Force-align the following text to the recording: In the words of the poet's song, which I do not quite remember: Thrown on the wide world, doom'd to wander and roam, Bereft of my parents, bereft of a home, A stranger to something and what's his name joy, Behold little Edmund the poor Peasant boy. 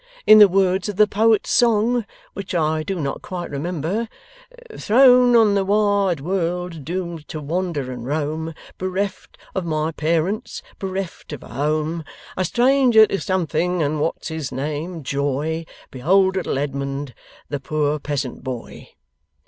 In 0.25 0.39
the 0.39 0.47
words 0.47 0.89
of 0.89 0.95
the 0.95 1.05
poet's 1.05 1.51
song, 1.51 2.07
which 2.33 2.55
I 2.55 2.81
do 2.81 2.99
not 2.99 3.21
quite 3.21 3.51
remember: 3.51 4.09
Thrown 4.75 5.35
on 5.35 5.53
the 5.53 5.63
wide 5.63 6.21
world, 6.21 6.83
doom'd 6.83 7.27
to 7.27 7.39
wander 7.39 7.91
and 7.91 8.03
roam, 8.03 8.55
Bereft 8.79 9.37
of 9.53 9.63
my 9.63 9.91
parents, 9.91 10.63
bereft 10.79 11.33
of 11.33 11.43
a 11.43 11.49
home, 11.49 12.03
A 12.35 12.43
stranger 12.45 13.05
to 13.05 13.21
something 13.21 13.83
and 13.83 13.99
what's 14.01 14.29
his 14.29 14.51
name 14.51 15.03
joy, 15.03 15.65
Behold 15.91 16.35
little 16.35 16.57
Edmund 16.57 17.13
the 17.49 17.59
poor 17.59 17.99
Peasant 17.99 18.43
boy. 18.43 18.95